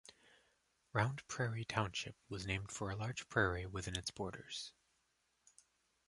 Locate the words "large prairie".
2.95-3.67